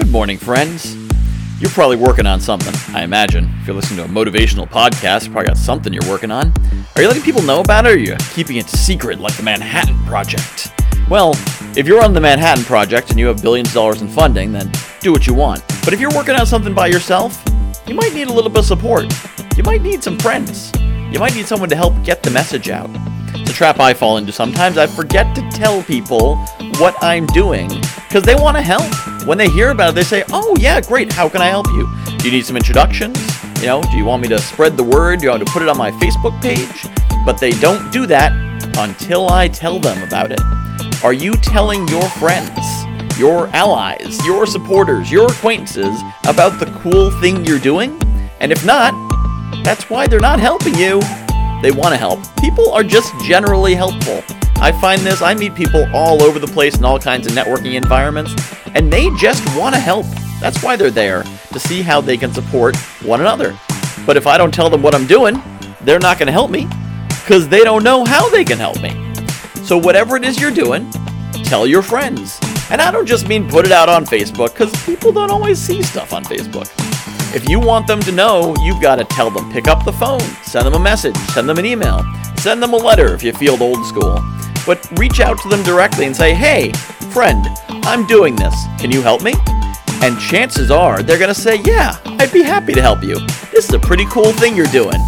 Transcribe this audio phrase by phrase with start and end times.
[0.00, 0.96] Good morning, friends.
[1.60, 3.44] You're probably working on something, I imagine.
[3.60, 6.54] If you're listening to a motivational podcast, you probably got something you're working on.
[6.96, 9.42] Are you letting people know about it, or are you keeping it secret like the
[9.42, 10.72] Manhattan Project?
[11.10, 11.32] Well,
[11.76, 14.72] if you're on the Manhattan Project and you have billions of dollars in funding, then
[15.00, 15.62] do what you want.
[15.84, 17.40] But if you're working on something by yourself,
[17.86, 19.04] you might need a little bit of support.
[19.54, 20.72] You might need some friends.
[21.12, 22.88] You might need someone to help get the message out.
[23.34, 24.78] It's a trap I fall into sometimes.
[24.78, 26.36] I forget to tell people
[26.78, 27.68] what I'm doing
[28.08, 28.90] because they want to help.
[29.26, 31.12] When they hear about it, they say, Oh, yeah, great.
[31.12, 31.88] How can I help you?
[32.18, 33.18] Do you need some introductions?
[33.60, 35.18] You know, do you want me to spread the word?
[35.20, 36.86] Do you want to put it on my Facebook page?
[37.26, 38.32] But they don't do that
[38.78, 40.40] until I tell them about it.
[41.04, 42.58] Are you telling your friends,
[43.18, 48.00] your allies, your supporters, your acquaintances about the cool thing you're doing?
[48.40, 48.94] And if not,
[49.62, 51.00] that's why they're not helping you.
[51.62, 52.20] They want to help.
[52.38, 54.22] People are just generally helpful.
[54.62, 57.74] I find this, I meet people all over the place in all kinds of networking
[57.74, 58.34] environments,
[58.74, 60.06] and they just want to help.
[60.40, 63.58] That's why they're there, to see how they can support one another.
[64.06, 65.42] But if I don't tell them what I'm doing,
[65.82, 66.66] they're not going to help me
[67.08, 68.90] because they don't know how they can help me.
[69.64, 70.90] So, whatever it is you're doing,
[71.44, 72.38] tell your friends.
[72.70, 75.82] And I don't just mean put it out on Facebook because people don't always see
[75.82, 76.89] stuff on Facebook.
[77.32, 79.52] If you want them to know, you've got to tell them.
[79.52, 82.04] Pick up the phone, send them a message, send them an email,
[82.38, 84.18] send them a letter if you feel old school.
[84.66, 86.72] But reach out to them directly and say, hey,
[87.12, 87.46] friend,
[87.84, 88.54] I'm doing this.
[88.80, 89.34] Can you help me?
[90.02, 93.14] And chances are they're going to say, yeah, I'd be happy to help you.
[93.52, 94.98] This is a pretty cool thing you're doing.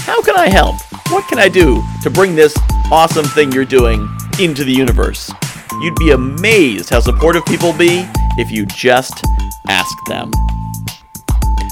[0.00, 0.76] How can I help?
[1.08, 2.54] What can I do to bring this
[2.92, 4.06] awesome thing you're doing
[4.38, 5.32] into the universe?
[5.80, 9.24] You'd be amazed how supportive people be if you just
[9.66, 10.30] ask them.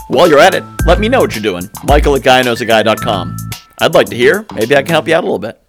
[0.09, 1.69] While you're at it, let me know what you're doing.
[1.84, 3.37] Michael at GuyKnowsAGuy.com.
[3.81, 4.47] I'd like to hear.
[4.55, 5.61] Maybe I can help you out a little bit.